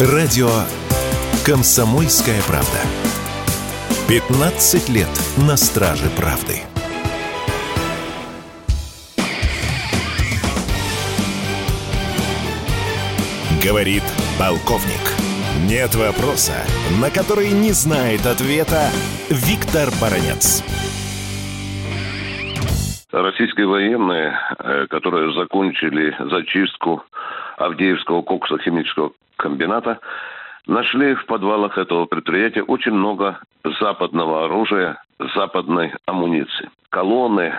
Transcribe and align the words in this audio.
Радио 0.00 0.48
«Комсомольская 1.46 2.42
правда». 2.48 2.80
15 4.08 4.88
лет 4.88 5.06
на 5.46 5.56
страже 5.56 6.10
правды. 6.16 6.62
Говорит 13.62 14.02
полковник. 14.36 14.82
Нет 15.70 15.94
вопроса, 15.94 16.56
на 17.00 17.10
который 17.10 17.50
не 17.50 17.70
знает 17.70 18.26
ответа 18.26 18.90
Виктор 19.30 19.90
Баранец. 20.00 20.64
Российские 23.12 23.68
военные, 23.68 24.36
э, 24.58 24.86
которые 24.90 25.32
закончили 25.34 26.16
зачистку 26.30 27.04
Авдеевского 27.56 28.22
коксохимического 28.22 29.12
комбината, 29.36 29.98
нашли 30.66 31.14
в 31.14 31.26
подвалах 31.26 31.78
этого 31.78 32.06
предприятия 32.06 32.62
очень 32.62 32.92
много 32.92 33.38
западного 33.80 34.46
оружия, 34.46 35.02
западной 35.34 35.92
амуниции. 36.06 36.70
Колонны, 36.90 37.54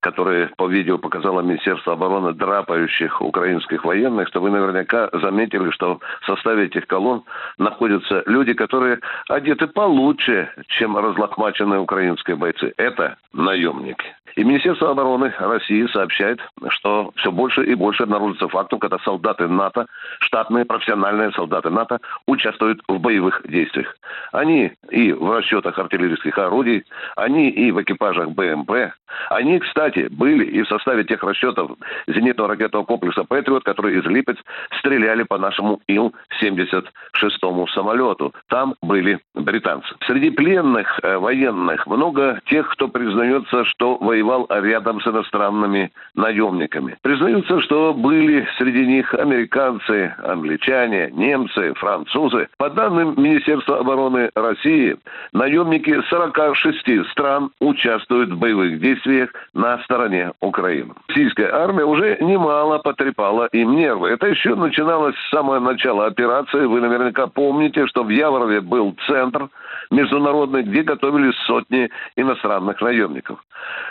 которые 0.00 0.48
по 0.56 0.68
видео 0.68 0.98
показало 0.98 1.40
Министерство 1.40 1.94
обороны 1.94 2.32
драпающих 2.32 3.20
украинских 3.20 3.84
военных, 3.84 4.28
что 4.28 4.40
вы 4.40 4.50
наверняка 4.50 5.10
заметили, 5.12 5.70
что 5.70 6.00
в 6.22 6.26
составе 6.26 6.66
этих 6.66 6.86
колонн 6.86 7.24
находятся 7.58 8.22
люди, 8.26 8.52
которые 8.54 9.00
одеты 9.28 9.66
получше, 9.66 10.50
чем 10.68 10.96
разлохмаченные 10.96 11.80
украинские 11.80 12.36
бойцы. 12.36 12.72
Это 12.76 13.16
наемники. 13.32 14.14
И 14.36 14.44
Министерство 14.44 14.90
обороны 14.90 15.32
России 15.38 15.86
сообщает, 15.92 16.40
что 16.68 17.12
все 17.16 17.32
больше 17.32 17.64
и 17.64 17.74
больше 17.74 18.04
обнаружится 18.04 18.48
фактов, 18.48 18.80
когда 18.80 18.98
солдаты 18.98 19.48
НАТО, 19.48 19.86
штатные 20.20 20.64
профессиональные 20.64 21.32
солдаты 21.32 21.70
НАТО 21.70 21.98
участвуют 22.26 22.80
в 22.88 22.98
боевых 22.98 23.42
действиях. 23.48 23.96
Они 24.32 24.72
и 24.90 25.12
в 25.12 25.30
расчетах 25.30 25.78
артиллерийских 25.78 26.36
орудий, 26.38 26.84
они 27.16 27.50
и 27.50 27.70
в 27.70 27.82
экипажах 27.82 28.30
БМП, 28.30 28.92
они, 29.30 29.58
кстати, 29.58 30.08
были 30.10 30.44
и 30.44 30.62
в 30.62 30.68
составе 30.68 31.04
тех 31.04 31.22
расчетов 31.22 31.72
зенитного 32.06 32.50
ракетного 32.50 32.84
комплекса 32.84 33.24
«Патриот», 33.24 33.64
которые 33.64 33.98
из 33.98 34.04
Липец 34.06 34.36
стреляли 34.78 35.22
по 35.22 35.38
нашему 35.38 35.80
Ил-76 35.88 37.68
самолету. 37.74 38.34
Там 38.48 38.74
были 38.82 39.18
британцы. 39.34 39.88
Среди 40.06 40.30
пленных 40.30 41.00
э, 41.02 41.18
военных 41.18 41.86
много 41.86 42.40
тех, 42.46 42.68
кто 42.70 42.88
признается, 42.88 43.64
что 43.64 43.96
воевал 43.96 44.46
рядом 44.50 45.00
с 45.00 45.06
иностранными 45.06 45.92
наемниками. 46.14 46.96
Признаются, 47.02 47.60
что 47.62 47.94
были 47.94 48.46
среди 48.58 48.86
них 48.86 49.14
американцы, 49.14 50.14
англичане, 50.22 51.10
немцы, 51.12 51.74
французы. 51.74 52.48
По 52.56 52.70
данным 52.70 53.14
Министерства 53.16 53.78
обороны 53.78 54.30
России, 54.34 54.96
наемники 55.32 56.00
46 56.08 57.10
стран 57.10 57.50
участвуют 57.60 58.30
в 58.30 58.38
боевых 58.38 58.80
действиях 58.80 59.07
на 59.54 59.78
стороне 59.84 60.32
Украины. 60.40 60.94
Российская 61.08 61.50
армия 61.52 61.84
уже 61.84 62.18
немало 62.20 62.78
потрепала 62.78 63.46
им 63.52 63.76
нервы. 63.76 64.10
Это 64.10 64.26
еще 64.26 64.54
начиналось 64.54 65.16
с 65.16 65.30
самого 65.30 65.58
начала 65.60 66.06
операции. 66.06 66.66
Вы 66.66 66.80
наверняка 66.80 67.26
помните, 67.26 67.86
что 67.86 68.04
в 68.04 68.08
Яворове 68.08 68.60
был 68.60 68.94
центр 69.06 69.48
международный, 69.90 70.62
где 70.62 70.82
готовились 70.82 71.36
сотни 71.46 71.90
иностранных 72.16 72.80
наемников. 72.80 73.44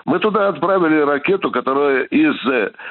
Мы 0.06 0.20
туда 0.20 0.50
отправили 0.50 1.00
ракету, 1.02 1.52
которая 1.52 2.04
из 2.04 2.36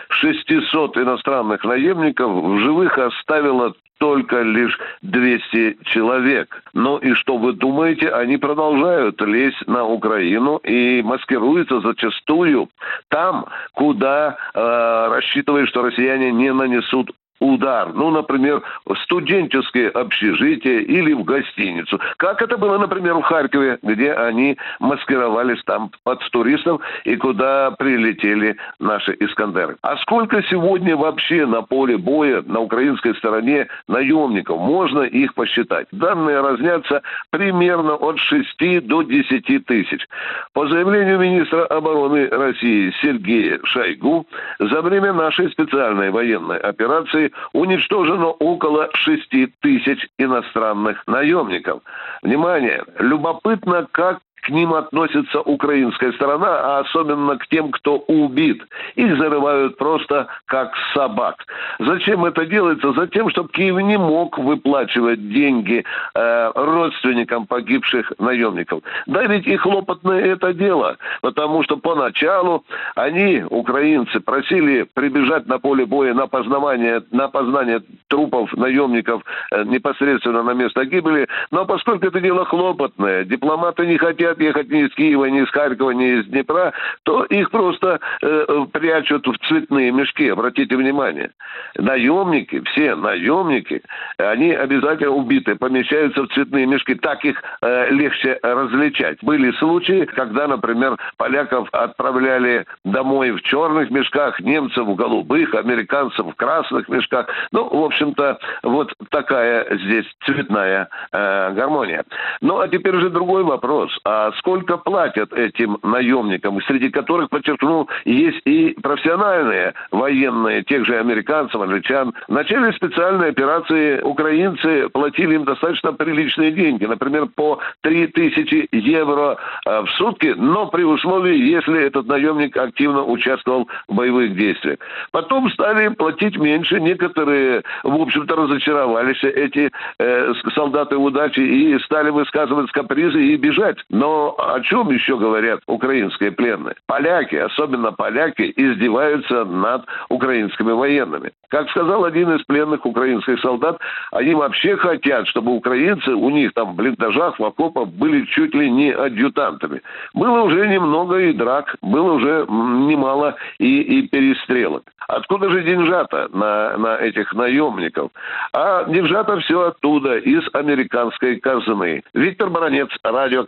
600 0.08 0.98
иностранных 0.98 1.64
наемников 1.64 2.30
в 2.30 2.58
живых 2.58 2.98
оставила 2.98 3.74
только 3.98 4.42
лишь 4.42 4.78
200 5.02 5.78
человек. 5.84 6.62
Ну 6.74 6.98
и 6.98 7.14
что 7.14 7.38
вы 7.38 7.52
думаете, 7.52 8.10
они 8.10 8.36
продолжают 8.36 9.20
лезть 9.22 9.66
на 9.66 9.84
Украину 9.84 10.58
и 10.58 11.02
маскируются 11.02 11.80
зачастую 11.80 12.68
там, 13.08 13.46
куда 13.72 14.36
э, 14.54 15.08
рассчитывают, 15.10 15.68
что 15.70 15.82
россияне 15.82 16.30
не 16.32 16.52
нанесут 16.52 17.10
удар. 17.40 17.92
Ну, 17.92 18.10
например, 18.10 18.62
в 18.84 18.94
студенческое 18.96 19.90
общежитие 19.90 20.82
или 20.82 21.12
в 21.12 21.24
гостиницу. 21.24 22.00
Как 22.16 22.42
это 22.42 22.56
было, 22.56 22.78
например, 22.78 23.14
в 23.14 23.22
Харькове, 23.22 23.78
где 23.82 24.12
они 24.12 24.56
маскировались 24.80 25.62
там 25.64 25.90
под 26.04 26.20
туристов 26.30 26.80
и 27.04 27.16
куда 27.16 27.70
прилетели 27.72 28.56
наши 28.78 29.16
Искандеры. 29.20 29.76
А 29.82 29.96
сколько 29.98 30.42
сегодня 30.44 30.96
вообще 30.96 31.46
на 31.46 31.62
поле 31.62 31.96
боя 31.96 32.42
на 32.46 32.60
украинской 32.60 33.14
стороне 33.14 33.68
наемников? 33.88 34.58
Можно 34.58 35.02
их 35.02 35.34
посчитать. 35.34 35.86
Данные 35.92 36.40
разнятся 36.40 37.02
примерно 37.30 37.94
от 37.94 38.18
6 38.18 38.86
до 38.86 39.02
10 39.02 39.66
тысяч. 39.66 40.06
По 40.52 40.68
заявлению 40.68 41.18
министра 41.18 41.64
обороны 41.66 42.28
России 42.28 42.92
Сергея 43.02 43.60
Шойгу, 43.64 44.26
за 44.58 44.82
время 44.82 45.12
нашей 45.12 45.50
специальной 45.50 46.10
военной 46.10 46.58
операции 46.58 47.25
уничтожено 47.52 48.26
около 48.30 48.88
6 48.94 49.30
тысяч 49.60 50.08
иностранных 50.18 51.02
наемников. 51.06 51.82
Внимание, 52.22 52.84
любопытно, 52.98 53.86
как 53.92 54.20
к 54.46 54.50
ним 54.50 54.74
относится 54.74 55.40
украинская 55.40 56.12
сторона, 56.12 56.46
а 56.46 56.78
особенно 56.80 57.36
к 57.36 57.48
тем, 57.48 57.72
кто 57.72 57.98
убит. 57.98 58.62
Их 58.94 59.18
зарывают 59.18 59.76
просто 59.76 60.28
как 60.44 60.72
собак. 60.94 61.44
Зачем 61.80 62.24
это 62.24 62.46
делается? 62.46 62.92
Затем, 62.92 63.28
чтобы 63.30 63.48
Киев 63.48 63.76
не 63.78 63.98
мог 63.98 64.38
выплачивать 64.38 65.28
деньги 65.30 65.84
э, 66.14 66.52
родственникам 66.54 67.46
погибших 67.46 68.12
наемников. 68.20 68.82
Да 69.06 69.24
ведь 69.24 69.48
и 69.48 69.56
хлопотное 69.56 70.20
это 70.20 70.54
дело, 70.54 70.96
потому 71.22 71.64
что 71.64 71.76
поначалу 71.76 72.64
они, 72.94 73.42
украинцы, 73.50 74.20
просили 74.20 74.86
прибежать 74.94 75.48
на 75.48 75.58
поле 75.58 75.86
боя 75.86 76.14
на 76.14 76.28
познавание, 76.28 77.02
на 77.10 77.26
познание 77.26 77.80
трупов 78.06 78.52
наемников 78.52 79.22
э, 79.50 79.64
непосредственно 79.64 80.44
на 80.44 80.52
место 80.52 80.84
гибели, 80.84 81.26
но 81.50 81.66
поскольку 81.66 82.06
это 82.06 82.20
дело 82.20 82.44
хлопотное, 82.44 83.24
дипломаты 83.24 83.86
не 83.86 83.98
хотят 83.98 84.35
ехать 84.40 84.70
ни 84.70 84.86
из 84.86 84.94
Киева, 84.94 85.24
ни 85.26 85.42
из 85.42 85.50
Харькова, 85.50 85.90
ни 85.90 86.20
из 86.20 86.26
Днепра, 86.26 86.72
то 87.04 87.24
их 87.24 87.50
просто 87.50 88.00
э, 88.22 88.66
прячут 88.72 89.26
в 89.26 89.36
цветные 89.46 89.92
мешки. 89.92 90.28
Обратите 90.28 90.76
внимание. 90.76 91.30
Наемники, 91.76 92.62
все 92.70 92.94
наемники, 92.94 93.82
они 94.18 94.52
обязательно 94.52 95.12
убиты, 95.12 95.54
помещаются 95.54 96.22
в 96.22 96.28
цветные 96.28 96.66
мешки. 96.66 96.94
Так 96.94 97.24
их 97.24 97.42
э, 97.62 97.90
легче 97.90 98.38
различать. 98.42 99.18
Были 99.22 99.52
случаи, 99.52 100.04
когда, 100.04 100.46
например, 100.46 100.96
поляков 101.16 101.68
отправляли 101.72 102.66
домой 102.84 103.32
в 103.32 103.42
черных 103.42 103.90
мешках, 103.90 104.40
немцев 104.40 104.86
в 104.86 104.94
голубых, 104.94 105.54
американцев 105.54 106.26
в 106.26 106.34
красных 106.34 106.88
мешках. 106.88 107.26
Ну, 107.52 107.68
в 107.68 107.84
общем-то, 107.84 108.38
вот 108.62 108.92
такая 109.10 109.66
здесь 109.78 110.06
цветная 110.24 110.88
э, 111.12 111.52
гармония. 111.52 112.04
Ну, 112.40 112.58
а 112.58 112.68
теперь 112.68 112.96
же 112.96 113.10
другой 113.10 113.44
вопрос. 113.44 113.96
А 114.04 114.25
а 114.26 114.32
сколько 114.38 114.76
платят 114.76 115.32
этим 115.32 115.78
наемникам, 115.82 116.60
среди 116.62 116.90
которых, 116.90 117.30
подчеркну, 117.30 117.88
есть 118.04 118.40
и 118.44 118.76
профессиональные 118.82 119.74
военные, 119.92 120.64
тех 120.64 120.84
же 120.84 120.98
американцев, 120.98 121.60
англичан. 121.60 122.12
В 122.26 122.32
начале 122.32 122.72
специальной 122.72 123.28
операции 123.28 124.00
украинцы 124.00 124.88
платили 124.88 125.36
им 125.36 125.44
достаточно 125.44 125.92
приличные 125.92 126.50
деньги, 126.50 126.86
например, 126.86 127.26
по 127.26 127.60
3000 127.82 128.68
евро 128.72 129.36
а, 129.64 129.82
в 129.82 129.90
сутки, 129.92 130.34
но 130.36 130.66
при 130.66 130.82
условии, 130.82 131.36
если 131.36 131.82
этот 131.82 132.06
наемник 132.06 132.56
активно 132.56 133.04
участвовал 133.04 133.68
в 133.88 133.94
боевых 133.94 134.34
действиях. 134.34 134.78
Потом 135.12 135.50
стали 135.50 135.88
платить 135.88 136.36
меньше, 136.36 136.80
некоторые, 136.80 137.62
в 137.84 137.94
общем-то, 137.94 138.34
разочаровались 138.34 139.22
эти 139.22 139.70
э, 139.98 140.32
солдаты 140.54 140.96
удачи 140.96 141.40
и 141.40 141.78
стали 141.80 142.10
высказывать 142.10 142.72
капризы 142.72 143.22
и 143.22 143.36
бежать. 143.36 143.78
Но 143.88 144.15
о 144.38 144.60
чем 144.60 144.90
еще 144.90 145.16
говорят 145.16 145.60
украинские 145.66 146.32
пленные? 146.32 146.74
Поляки, 146.86 147.36
особенно 147.36 147.92
поляки, 147.92 148.52
издеваются 148.56 149.44
над 149.44 149.84
украинскими 150.08 150.72
военными. 150.72 151.32
Как 151.48 151.70
сказал 151.70 152.04
один 152.04 152.32
из 152.32 152.42
пленных 152.44 152.84
украинских 152.84 153.40
солдат, 153.40 153.78
они 154.12 154.34
вообще 154.34 154.76
хотят, 154.76 155.28
чтобы 155.28 155.52
украинцы 155.52 156.10
у 156.10 156.30
них 156.30 156.52
там 156.54 156.72
в 156.72 156.76
блиндажах, 156.76 157.38
в 157.38 157.44
окопах 157.44 157.88
были 157.88 158.24
чуть 158.26 158.54
ли 158.54 158.70
не 158.70 158.90
адъютантами. 158.90 159.80
Было 160.14 160.42
уже 160.42 160.66
немного 160.68 161.18
и 161.18 161.32
драк, 161.32 161.76
было 161.82 162.12
уже 162.12 162.46
немало 162.48 163.36
и, 163.58 163.80
и 163.80 164.08
перестрелок. 164.08 164.82
Откуда 165.08 165.50
же 165.50 165.62
деньжата 165.62 166.28
на, 166.32 166.76
на 166.76 166.96
этих 166.96 167.32
наемников? 167.32 168.10
А 168.52 168.84
деньжата 168.84 169.38
все 169.38 169.68
оттуда, 169.68 170.16
из 170.18 170.42
американской 170.52 171.36
казны. 171.36 172.02
Виктор 172.12 172.50
Баранец, 172.50 172.88
радио 173.04 173.44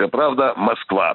«Комсомольская 0.00 0.08
правда», 0.08 0.54
Москва. 0.56 1.14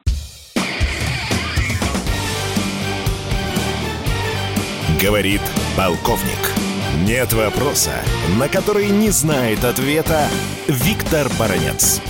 Говорит 5.02 5.42
полковник. 5.78 6.52
Нет 7.04 7.34
вопроса, 7.34 8.04
на 8.40 8.48
который 8.48 8.90
не 8.90 9.10
знает 9.10 9.64
ответа 9.64 10.28
Виктор 10.68 11.28
Баранец. 11.40 12.02